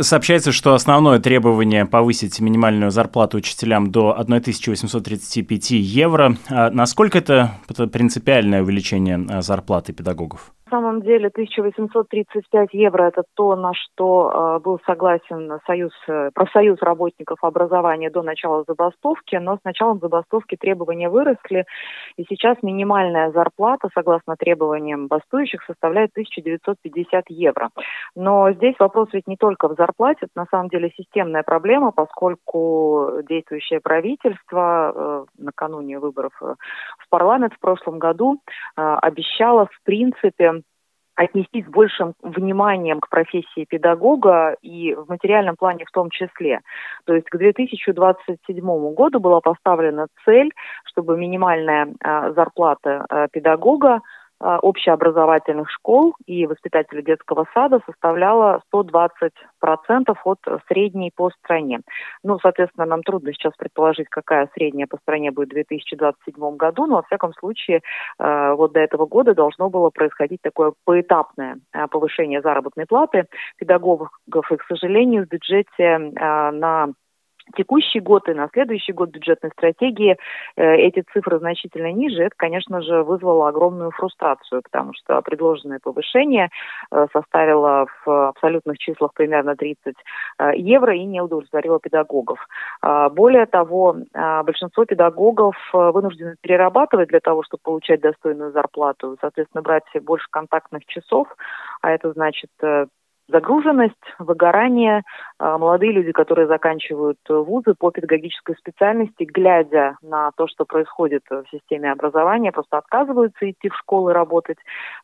Сообщается, 0.00 0.52
что 0.52 0.74
основное 0.74 1.18
требование 1.18 1.84
повысить 1.84 2.38
минимальную 2.38 2.92
зарплату 2.92 3.38
учителям 3.38 3.90
до 3.90 4.16
1835 4.16 5.70
евро. 5.72 6.36
А 6.48 6.70
насколько 6.70 7.18
это 7.18 7.58
принципиальное 7.92 8.62
увеличение 8.62 9.26
а, 9.28 9.42
зарплаты 9.42 9.92
педагогов? 9.92 10.52
Самом 10.70 11.00
деле 11.00 11.28
1835 11.28 12.68
евро– 12.72 13.04
это 13.08 13.22
то, 13.34 13.56
на 13.56 13.72
что 13.74 14.30
э, 14.30 14.60
был 14.60 14.78
согласен 14.84 15.58
союз, 15.66 15.92
э, 16.08 16.30
профсоюз 16.34 16.78
работников 16.82 17.38
образования 17.42 18.10
до 18.10 18.22
начала 18.22 18.64
забастовки, 18.66 19.36
но 19.36 19.56
с 19.56 19.64
началом 19.64 19.98
забастовки 19.98 20.56
требования 20.56 21.08
выросли, 21.08 21.64
и 22.16 22.24
сейчас 22.28 22.58
минимальная 22.62 23.30
зарплата, 23.30 23.88
согласно 23.94 24.36
требованиям 24.36 25.06
бастующих, 25.06 25.62
составляет 25.64 26.10
1950 26.12 27.24
евро. 27.28 27.70
Но 28.14 28.52
здесь 28.52 28.74
вопрос 28.78 29.08
ведь 29.12 29.26
не 29.26 29.36
только 29.36 29.68
в 29.68 29.74
зарплате, 29.74 30.26
это 30.26 30.32
на 30.34 30.46
самом 30.50 30.68
деле 30.68 30.92
системная 30.96 31.44
проблема, 31.44 31.92
поскольку 31.92 33.22
действующее 33.28 33.80
правительство 33.80 34.92
э, 34.94 35.24
накануне 35.38 35.98
выборов 35.98 36.32
в 36.40 37.08
парламент 37.08 37.54
в 37.54 37.60
прошлом 37.60 37.98
году 37.98 38.40
обещало 38.76 39.66
в 39.66 39.84
принципе 39.84 40.57
отнестись 41.18 41.66
с 41.66 41.68
большим 41.68 42.14
вниманием 42.22 43.00
к 43.00 43.08
профессии 43.08 43.64
педагога 43.68 44.56
и 44.62 44.94
в 44.94 45.08
материальном 45.08 45.56
плане 45.56 45.84
в 45.84 45.90
том 45.90 46.10
числе. 46.10 46.60
То 47.06 47.14
есть 47.14 47.28
к 47.28 47.36
2027 47.36 48.94
году 48.94 49.18
была 49.18 49.40
поставлена 49.40 50.06
цель, 50.24 50.52
чтобы 50.84 51.18
минимальная 51.18 51.88
э, 51.88 52.32
зарплата 52.34 53.04
э, 53.10 53.26
педагога 53.32 53.94
а, 53.96 54.00
общеобразовательных 54.40 55.70
школ 55.70 56.14
и 56.26 56.46
воспитателей 56.46 57.02
детского 57.02 57.46
сада 57.54 57.80
составляла 57.86 58.60
120% 58.72 59.30
от 60.24 60.38
средней 60.68 61.10
по 61.14 61.30
стране. 61.30 61.80
Ну, 62.22 62.38
соответственно, 62.40 62.86
нам 62.86 63.02
трудно 63.02 63.32
сейчас 63.32 63.52
предположить, 63.56 64.08
какая 64.08 64.48
средняя 64.54 64.86
по 64.86 64.96
стране 64.98 65.30
будет 65.30 65.48
в 65.48 65.54
2027 65.54 66.56
году, 66.56 66.86
но, 66.86 66.96
во 66.96 67.02
всяком 67.02 67.32
случае, 67.34 67.82
а, 68.18 68.54
вот 68.54 68.72
до 68.72 68.80
этого 68.80 69.06
года 69.06 69.34
должно 69.34 69.70
было 69.70 69.90
происходить 69.90 70.40
такое 70.42 70.72
поэтапное 70.84 71.58
а, 71.72 71.88
повышение 71.88 72.40
заработной 72.40 72.86
платы 72.86 73.26
педагогов, 73.56 74.10
и, 74.50 74.56
к 74.56 74.64
сожалению, 74.68 75.24
в 75.24 75.28
бюджете 75.28 75.98
на 75.98 76.88
текущий 77.56 78.00
год 78.00 78.28
и 78.28 78.34
на 78.34 78.48
следующий 78.52 78.92
год 78.92 79.10
бюджетной 79.10 79.50
стратегии 79.50 80.16
э, 80.56 80.76
эти 80.76 81.04
цифры 81.12 81.38
значительно 81.38 81.92
ниже, 81.92 82.22
это, 82.22 82.34
конечно 82.36 82.82
же, 82.82 83.02
вызвало 83.02 83.48
огромную 83.48 83.90
фрустрацию, 83.90 84.62
потому 84.62 84.92
что 84.94 85.20
предложенное 85.22 85.78
повышение 85.82 86.50
э, 86.90 87.06
составило 87.12 87.86
в 88.04 88.28
абсолютных 88.28 88.78
числах 88.78 89.12
примерно 89.14 89.56
30 89.56 89.94
э, 90.38 90.50
евро 90.56 90.94
и 90.94 91.04
не 91.04 91.20
удовлетворило 91.20 91.80
педагогов. 91.80 92.38
Э, 92.82 93.08
более 93.10 93.46
того, 93.46 93.96
э, 93.96 94.42
большинство 94.42 94.84
педагогов 94.84 95.56
вынуждены 95.72 96.36
перерабатывать 96.40 97.08
для 97.08 97.20
того, 97.20 97.42
чтобы 97.42 97.60
получать 97.62 98.00
достойную 98.00 98.52
зарплату, 98.52 99.16
соответственно, 99.20 99.62
брать 99.62 99.84
больше 100.02 100.26
контактных 100.30 100.84
часов, 100.86 101.28
а 101.82 101.90
это 101.90 102.12
значит 102.12 102.50
загруженность, 103.28 103.94
выгорание. 104.18 105.02
А, 105.38 105.58
молодые 105.58 105.92
люди, 105.92 106.12
которые 106.12 106.46
заканчивают 106.46 107.18
вузы 107.28 107.74
по 107.78 107.90
педагогической 107.90 108.56
специальности, 108.56 109.24
глядя 109.24 109.96
на 110.02 110.30
то, 110.36 110.48
что 110.48 110.64
происходит 110.64 111.22
в 111.30 111.44
системе 111.50 111.92
образования, 111.92 112.52
просто 112.52 112.78
отказываются 112.78 113.50
идти 113.50 113.68
в 113.68 113.76
школы 113.76 114.12
работать. 114.12 114.58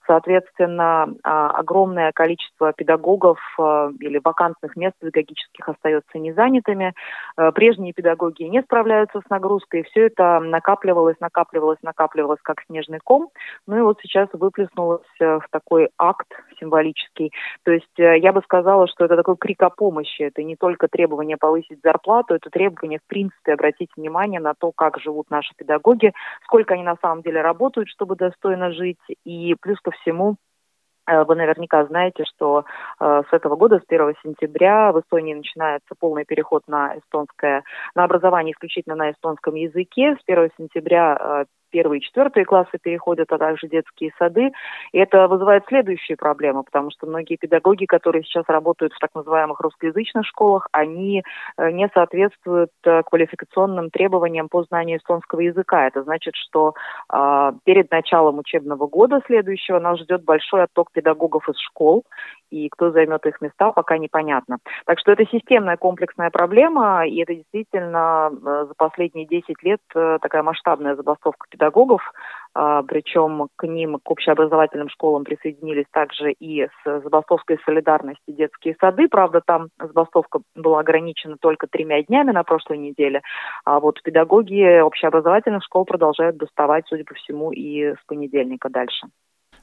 Соответственно, 0.06 1.14
а, 1.22 1.50
огромное 1.50 2.12
количество 2.12 2.72
педагогов 2.72 3.38
а, 3.58 3.90
или 4.00 4.20
вакантных 4.22 4.74
мест 4.76 4.94
педагогических 4.98 5.68
остается 5.68 6.18
незанятыми. 6.18 6.94
Прежние 7.54 7.92
педагоги 7.92 8.44
не 8.44 8.62
справляются 8.62 9.20
с 9.20 9.30
нагрузкой. 9.30 9.82
Все 9.84 10.06
это 10.06 10.40
накапливалось, 10.40 11.16
накапливалось, 11.20 11.78
накапливалось 11.82 12.40
как 12.42 12.62
снежный 12.66 13.00
ком. 13.02 13.28
Ну 13.66 13.78
и 13.78 13.82
вот 13.82 13.98
сейчас 14.02 14.28
выплеснулось 14.32 15.02
в 15.18 15.46
такой 15.50 15.90
акт 15.98 16.28
символический. 16.58 17.32
То 17.64 17.72
есть 17.72 17.98
э, 17.98 18.18
я 18.18 18.32
бы 18.32 18.40
сказала, 18.42 18.86
что 18.88 19.04
это 19.04 19.16
такой 19.16 19.36
крик 19.36 19.62
о 19.62 19.70
помощи. 19.70 20.22
Это 20.22 20.42
не 20.42 20.56
только 20.56 20.88
требование 20.88 21.36
повысить 21.36 21.80
зарплату, 21.82 22.34
это 22.34 22.50
требование, 22.50 22.98
в 22.98 23.06
принципе, 23.06 23.52
обратить 23.52 23.90
внимание 23.96 24.40
на 24.40 24.54
то, 24.54 24.72
как 24.72 24.98
живут 24.98 25.30
наши 25.30 25.54
педагоги, 25.56 26.12
сколько 26.44 26.74
они 26.74 26.82
на 26.82 26.96
самом 27.00 27.22
деле 27.22 27.40
работают, 27.42 27.88
чтобы 27.88 28.16
достойно 28.16 28.72
жить. 28.72 28.98
И 29.24 29.54
плюс 29.60 29.78
ко 29.80 29.90
всему, 29.90 30.36
э, 31.06 31.24
вы 31.24 31.34
наверняка 31.34 31.84
знаете, 31.86 32.24
что 32.24 32.64
э, 33.00 33.22
с 33.30 33.32
этого 33.32 33.56
года, 33.56 33.78
с 33.78 33.84
1 33.88 34.14
сентября, 34.22 34.92
в 34.92 35.00
Эстонии 35.00 35.34
начинается 35.34 35.94
полный 35.98 36.24
переход 36.24 36.62
на 36.68 36.98
эстонское, 36.98 37.64
на 37.94 38.04
образование 38.04 38.52
исключительно 38.52 38.96
на 38.96 39.10
эстонском 39.10 39.54
языке. 39.54 40.16
С 40.16 40.22
1 40.26 40.50
сентября 40.58 41.46
первые 41.74 41.98
и 41.98 42.02
четвертые 42.02 42.44
классы 42.44 42.78
переходят, 42.80 43.32
а 43.32 43.38
также 43.38 43.66
детские 43.66 44.12
сады. 44.16 44.52
И 44.92 44.98
это 44.98 45.26
вызывает 45.26 45.64
следующие 45.66 46.16
проблемы, 46.16 46.62
потому 46.62 46.92
что 46.92 47.08
многие 47.08 47.34
педагоги, 47.34 47.84
которые 47.84 48.22
сейчас 48.22 48.44
работают 48.46 48.92
в 48.92 48.98
так 49.00 49.10
называемых 49.12 49.60
русскоязычных 49.60 50.24
школах, 50.24 50.68
они 50.70 51.24
э, 51.56 51.70
не 51.72 51.90
соответствуют 51.92 52.70
э, 52.84 53.02
квалификационным 53.02 53.90
требованиям 53.90 54.48
по 54.48 54.62
знанию 54.62 54.98
эстонского 54.98 55.40
языка. 55.40 55.88
Это 55.88 56.04
значит, 56.04 56.36
что 56.36 56.74
э, 57.12 57.52
перед 57.64 57.90
началом 57.90 58.38
учебного 58.38 58.86
года 58.86 59.20
следующего 59.26 59.80
нас 59.80 59.98
ждет 59.98 60.22
большой 60.22 60.62
отток 60.62 60.92
педагогов 60.92 61.48
из 61.48 61.58
школ, 61.58 62.04
и 62.50 62.68
кто 62.68 62.92
займет 62.92 63.26
их 63.26 63.40
места, 63.40 63.72
пока 63.72 63.98
непонятно. 63.98 64.58
Так 64.86 65.00
что 65.00 65.10
это 65.10 65.24
системная 65.26 65.76
комплексная 65.76 66.30
проблема, 66.30 67.04
и 67.04 67.20
это 67.20 67.34
действительно 67.34 68.30
э, 68.30 68.66
за 68.68 68.74
последние 68.76 69.26
10 69.26 69.60
лет 69.64 69.80
такая 69.92 70.44
масштабная 70.44 70.94
забастовка 70.94 71.46
педагогов 71.50 71.63
педагогов, 71.64 72.02
а, 72.54 72.82
причем 72.82 73.48
к 73.56 73.66
ним, 73.66 73.98
к 74.02 74.10
общеобразовательным 74.10 74.88
школам 74.88 75.24
присоединились 75.24 75.86
также 75.90 76.32
и 76.32 76.66
с 76.66 77.00
забастовкой 77.00 77.58
солидарности 77.64 78.22
детские 78.28 78.76
сады. 78.80 79.08
Правда, 79.08 79.40
там 79.44 79.68
забастовка 79.78 80.40
была 80.54 80.80
ограничена 80.80 81.36
только 81.40 81.66
тремя 81.66 82.02
днями 82.02 82.30
на 82.30 82.44
прошлой 82.44 82.78
неделе, 82.78 83.22
а 83.64 83.80
вот 83.80 84.00
педагоги 84.02 84.80
общеобразовательных 84.80 85.64
школ 85.64 85.84
продолжают 85.84 86.36
доставать, 86.36 86.84
судя 86.86 87.04
по 87.04 87.14
всему, 87.14 87.50
и 87.50 87.94
с 87.94 87.98
понедельника 88.06 88.68
дальше. 88.68 89.06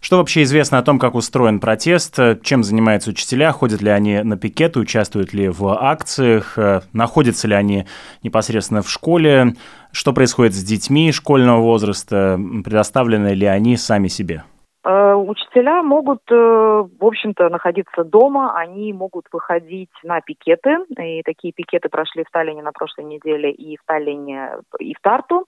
Что 0.02 0.18
вообще 0.18 0.44
известно 0.44 0.80
о 0.80 0.84
том, 0.84 0.98
как 1.00 1.16
устроен 1.16 1.60
протест, 1.60 2.20
чем 2.42 2.64
занимаются 2.64 3.12
учителя, 3.12 3.52
ходят 3.52 3.82
ли 3.82 3.90
они 3.90 4.24
на 4.24 4.36
пикеты, 4.36 4.80
участвуют 4.80 5.32
ли 5.32 5.48
в 5.48 5.68
акциях, 5.68 6.58
находятся 6.92 7.48
ли 7.48 7.54
они 7.54 7.86
непосредственно 8.24 8.82
в 8.82 8.90
школе, 8.90 9.54
что 9.92 10.12
происходит 10.12 10.54
с 10.54 10.64
детьми 10.64 11.12
школьного 11.12 11.62
возраста, 11.62 12.40
предоставлены 12.64 13.36
ли 13.36 13.46
они 13.46 13.78
сами 13.78 14.08
себе? 14.08 14.44
Э, 14.84 15.14
учителя 15.14 15.84
могут, 15.84 16.22
э, 16.32 16.36
в 16.36 17.06
общем-то, 17.06 17.50
находиться 17.50 18.04
дома, 18.04 18.58
они 18.58 18.94
могут 18.94 19.28
выходить 19.32 19.92
на 20.04 20.22
пикеты, 20.22 20.78
и 20.98 21.22
такие 21.22 21.54
пикеты 21.54 21.90
прошли 21.90 22.24
в 22.24 22.32
Таллине 22.32 22.64
на 22.64 22.72
прошлой 22.72 23.06
неделе 23.06 23.52
и 23.52 23.78
в 23.78 23.82
Таллине, 23.86 24.54
и 24.80 24.96
в 24.96 25.00
Тарту. 25.02 25.46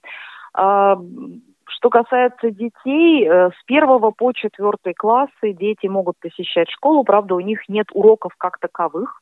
Что 1.66 1.90
касается 1.90 2.50
детей, 2.50 3.26
э, 3.26 3.50
с 3.50 3.64
первого 3.66 4.10
по 4.10 4.32
четвертый 4.32 4.94
классы 4.94 5.52
дети 5.52 5.86
могут 5.86 6.18
посещать 6.20 6.70
школу, 6.70 7.04
правда, 7.04 7.34
у 7.34 7.40
них 7.40 7.68
нет 7.68 7.86
уроков 7.92 8.32
как 8.36 8.58
таковых, 8.58 9.20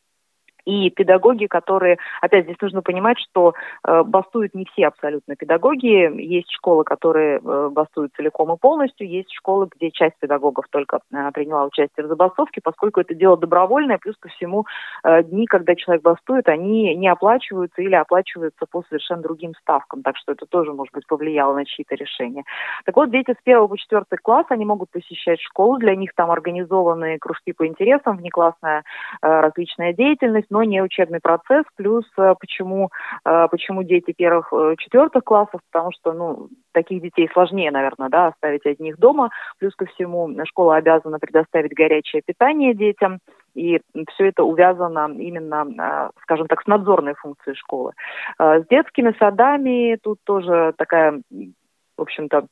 и 0.65 0.91
педагоги, 0.91 1.47
которые, 1.47 1.99
опять 2.21 2.45
здесь 2.45 2.61
нужно 2.61 2.83
понимать, 2.83 3.19
что 3.19 3.55
э, 3.87 4.03
бастуют 4.05 4.55
не 4.55 4.65
все 4.67 4.87
абсолютно 4.87 5.37
педагоги. 5.37 6.21
Есть 6.21 6.51
школы, 6.51 6.85
которые 6.85 7.39
э, 7.39 7.69
бастуют 7.71 8.13
целиком 8.17 8.53
и 8.53 8.59
полностью, 8.59 9.09
есть 9.09 9.33
школы, 9.33 9.69
где 9.75 9.91
часть 9.91 10.17
педагогов 10.21 10.67
только 10.71 11.01
э, 11.13 11.31
приняла 11.33 11.65
участие 11.65 12.07
в 12.07 12.09
забастовке, 12.09 12.61
поскольку 12.63 13.01
это 13.01 13.15
дело 13.15 13.37
добровольное, 13.37 13.99
плюс 13.99 14.17
ко 14.19 14.29
всему 14.29 14.67
э, 15.05 15.23
дни, 15.25 15.47
когда 15.47 15.75
человек 15.75 16.03
бастует, 16.03 16.49
они 16.49 16.95
не 16.95 17.09
оплачиваются 17.09 17.83
или 17.83 17.95
оплачиваются 17.95 18.67
по 18.71 18.83
совершенно 18.89 19.23
другим 19.23 19.55
ставкам, 19.61 20.03
так 20.03 20.17
что 20.17 20.33
это 20.33 20.47
тоже, 20.47 20.73
может 20.73 20.95
быть, 20.95 21.07
повлияло 21.07 21.55
на 21.55 21.65
чьи-то 21.65 21.95
решения. 21.95 22.45
Так 22.85 22.97
вот, 22.97 23.11
дети 23.11 23.33
с 23.33 23.43
первого 23.43 23.69
по 23.69 23.79
четвертый 23.79 24.19
класс, 24.19 24.47
они 24.51 24.65
могут 24.65 24.91
посещать 24.91 25.41
школу, 25.41 25.79
для 25.79 25.97
них 25.97 26.13
там 26.15 26.31
организованы 26.31 27.19
кружки 27.19 27.53
по 27.53 27.67
интересам, 27.67 28.17
внеклассная 28.17 28.85
э, 29.23 29.41
различная 29.41 29.93
деятельность, 29.93 30.51
но 30.53 30.63
не 30.65 30.83
учебный 30.83 31.21
процесс. 31.21 31.65
Плюс 31.77 32.05
э, 32.19 32.35
почему, 32.39 32.91
э, 33.25 33.49
почему 33.51 33.83
дети 33.83 34.13
первых, 34.13 34.53
э, 34.53 34.75
четвертых 34.79 35.25
классов, 35.25 35.63
потому 35.71 35.93
что, 35.93 36.13
ну, 36.13 36.49
таких 36.73 37.01
детей 37.01 37.29
сложнее, 37.33 37.71
наверное, 37.71 38.11
да, 38.11 38.27
оставить 38.27 38.67
одних 38.67 38.99
дома. 38.99 39.31
Плюс 39.59 39.75
ко 39.75 39.87
всему 39.87 40.31
школа 40.45 40.77
обязана 40.77 41.19
предоставить 41.19 41.73
горячее 41.73 42.21
питание 42.21 42.75
детям. 42.75 43.19
И 43.55 43.81
все 44.11 44.29
это 44.29 44.45
увязано 44.45 45.11
именно, 45.19 46.11
скажем 46.23 46.47
так, 46.47 46.63
с 46.63 46.67
надзорной 46.67 47.15
функцией 47.15 47.57
школы. 47.57 47.93
С 48.39 48.65
детскими 48.71 49.15
садами 49.19 49.99
тут 50.03 50.19
тоже 50.25 50.73
такая, 50.79 51.21
в 51.31 52.03
общем-то, 52.03 52.47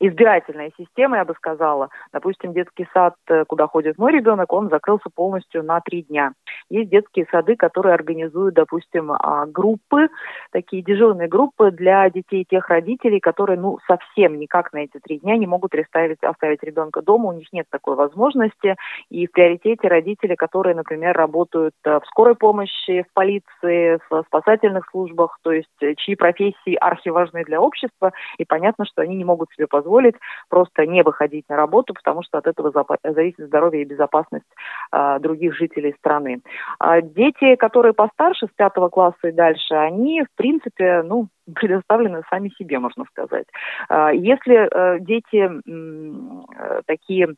избирательная 0.00 0.72
система, 0.76 1.16
я 1.18 1.24
бы 1.24 1.34
сказала. 1.34 1.88
Допустим, 2.12 2.52
детский 2.52 2.86
сад, 2.92 3.14
э, 3.28 3.44
куда 3.46 3.66
ходит 3.66 3.98
мой 3.98 4.12
ребенок, 4.12 4.52
он 4.52 4.68
закрылся 4.68 5.08
полностью 5.14 5.62
на 5.62 5.80
три 5.80 6.02
дня. 6.02 6.32
Есть 6.68 6.90
детские 6.90 7.26
сады, 7.30 7.56
которые 7.56 7.94
организуют, 7.94 8.54
допустим, 8.54 9.12
а, 9.12 9.46
группы, 9.46 10.08
такие 10.52 10.82
дежурные 10.82 11.28
группы 11.28 11.70
для 11.70 12.08
детей 12.10 12.44
тех 12.48 12.68
родителей, 12.68 13.20
которые, 13.20 13.58
ну, 13.58 13.78
совсем 13.86 14.38
никак 14.38 14.72
на 14.72 14.78
эти 14.78 14.98
три 15.02 15.18
дня 15.18 15.36
не 15.36 15.46
могут 15.46 15.74
оставить, 15.74 16.22
оставить 16.22 16.62
ребенка 16.62 17.02
дома, 17.02 17.30
у 17.30 17.32
них 17.32 17.52
нет 17.52 17.66
такой 17.70 17.96
возможности. 17.96 18.76
И 19.10 19.26
в 19.26 19.32
приоритете 19.32 19.88
родители, 19.88 20.34
которые, 20.34 20.74
например, 20.74 21.16
работают 21.16 21.74
э, 21.84 22.00
в 22.00 22.06
скорой 22.06 22.34
помощи, 22.34 23.04
в 23.08 23.14
полиции, 23.14 23.98
в 24.10 24.24
спасательных 24.26 24.88
службах, 24.90 25.38
то 25.42 25.52
есть 25.52 25.68
э, 25.80 25.94
чьи 25.96 26.16
профессии 26.16 26.74
архиважны 26.74 27.44
для 27.44 27.60
общества, 27.60 28.12
и 28.38 28.44
понятно, 28.44 28.84
что 28.84 29.02
они 29.02 29.16
не 29.16 29.24
могут 29.24 29.50
себе 29.52 29.66
позволить 29.66 29.85
позволить 29.86 30.16
просто 30.48 30.86
не 30.86 31.02
выходить 31.02 31.48
на 31.48 31.56
работу, 31.56 31.94
потому 31.94 32.22
что 32.22 32.38
от 32.38 32.46
этого 32.46 32.72
зависит 33.04 33.46
здоровье 33.46 33.82
и 33.82 33.84
безопасность 33.84 34.44
а, 34.90 35.18
других 35.18 35.54
жителей 35.54 35.94
страны. 35.98 36.40
А 36.78 37.00
дети, 37.00 37.54
которые 37.56 37.92
постарше, 37.92 38.46
с 38.46 38.56
пятого 38.56 38.88
класса 38.88 39.28
и 39.28 39.32
дальше, 39.32 39.74
они, 39.74 40.22
в 40.22 40.36
принципе, 40.36 41.02
ну, 41.02 41.28
предоставлены 41.54 42.22
сами 42.30 42.50
себе, 42.58 42.78
можно 42.78 43.04
сказать. 43.10 43.46
А, 43.88 44.12
если 44.12 44.54
а, 44.56 44.98
дети 44.98 45.36
м, 45.68 46.46
такие 46.86 47.34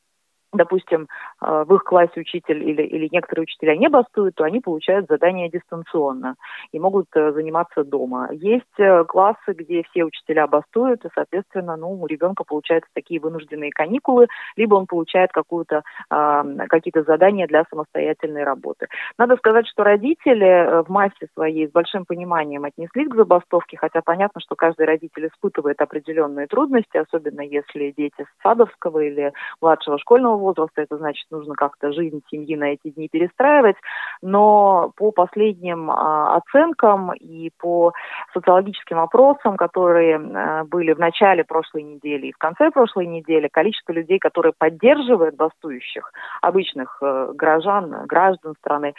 допустим, 0.52 1.08
э, 1.42 1.64
в 1.66 1.74
их 1.74 1.84
классе 1.84 2.20
учитель 2.20 2.62
или, 2.62 2.82
или 2.82 3.08
некоторые 3.12 3.42
учителя 3.42 3.76
не 3.76 3.88
бастуют, 3.88 4.34
то 4.34 4.44
они 4.44 4.60
получают 4.60 5.06
задания 5.08 5.50
дистанционно 5.50 6.36
и 6.72 6.78
могут 6.78 7.06
э, 7.14 7.32
заниматься 7.32 7.84
дома. 7.84 8.28
Есть 8.32 8.64
э, 8.78 9.04
классы, 9.04 9.52
где 9.52 9.82
все 9.90 10.04
учителя 10.04 10.46
бастуют, 10.46 11.04
и, 11.04 11.08
соответственно, 11.14 11.76
ну, 11.76 12.00
у 12.00 12.06
ребенка 12.06 12.44
получаются 12.44 12.90
такие 12.94 13.20
вынужденные 13.20 13.70
каникулы, 13.70 14.28
либо 14.56 14.74
он 14.74 14.86
получает 14.86 15.32
какую-то, 15.32 15.82
какие-то 16.08 17.02
задания 17.02 17.46
для 17.46 17.64
самостоятельной 17.70 18.44
работы. 18.44 18.86
Надо 19.18 19.36
сказать, 19.36 19.66
что 19.66 19.84
родители 19.84 20.82
в 20.84 20.88
массе 20.88 21.28
своей 21.34 21.68
с 21.68 21.70
большим 21.70 22.04
пониманием 22.04 22.64
отнеслись 22.64 23.08
к 23.08 23.14
забастовке, 23.14 23.76
хотя 23.76 24.00
понятно, 24.02 24.40
что 24.40 24.54
каждый 24.56 24.86
родитель 24.86 25.26
испытывает 25.26 25.80
определенные 25.80 26.46
трудности, 26.46 26.96
особенно 26.96 27.40
если 27.40 27.94
дети 27.96 28.22
с 28.24 28.42
садовского 28.42 29.00
или 29.00 29.32
младшего 29.60 29.98
школьного 29.98 30.37
возраста, 30.38 30.82
это 30.82 30.96
значит, 30.96 31.26
нужно 31.30 31.54
как-то 31.54 31.92
жизнь 31.92 32.22
семьи 32.30 32.56
на 32.56 32.72
эти 32.72 32.90
дни 32.90 33.08
перестраивать. 33.08 33.76
Но 34.22 34.92
по 34.96 35.12
последним 35.12 35.90
а, 35.90 36.36
оценкам 36.36 37.12
и 37.12 37.50
по 37.58 37.92
социологическим 38.32 38.98
опросам, 38.98 39.56
которые 39.56 40.16
а, 40.16 40.64
были 40.64 40.92
в 40.92 40.98
начале 40.98 41.44
прошлой 41.44 41.82
недели 41.82 42.28
и 42.28 42.32
в 42.32 42.38
конце 42.38 42.70
прошлой 42.70 43.06
недели, 43.06 43.48
количество 43.48 43.92
людей, 43.92 44.18
которые 44.18 44.52
поддерживают 44.56 45.36
бастующих, 45.36 46.12
обычных 46.42 46.98
э, 47.02 47.32
горожан, 47.34 48.06
граждан 48.06 48.54
страны, 48.58 48.94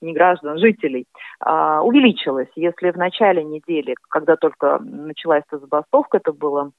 не 0.00 0.12
граждан, 0.12 0.58
жителей, 0.58 1.06
а, 1.40 1.82
увеличилось. 1.82 2.48
Если 2.56 2.90
в 2.90 2.96
начале 2.96 3.44
недели, 3.44 3.94
когда 4.08 4.36
только 4.36 4.78
началась 4.80 5.42
эта 5.50 5.58
забастовка, 5.58 6.18
это 6.18 6.32
было 6.32 6.70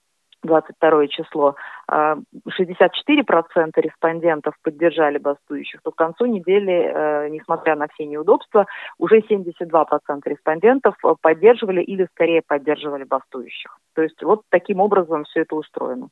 22 0.46 1.08
число, 1.08 1.56
64% 1.88 1.88
а, 1.88 3.82
респондентов 3.82 4.56
поддержали 4.64 5.18
бастующих, 5.18 5.82
то 5.84 5.92
к 5.92 5.96
концу 5.96 6.26
недели, 6.26 6.72
э, 6.74 7.30
несмотря 7.30 7.76
на 7.76 7.88
все 7.88 8.06
неудобства, 8.06 8.66
уже 8.98 9.20
72% 9.20 10.22
респондентов 10.26 10.96
поддерживали 11.22 11.82
или 11.82 12.08
скорее 12.12 12.42
поддерживали 12.46 13.04
бастующих. 13.04 13.78
То 13.94 14.02
есть 14.02 14.22
вот 14.24 14.42
таким 14.50 14.80
образом 14.80 15.24
все 15.26 15.42
это 15.42 15.56
устроено. 15.56 16.10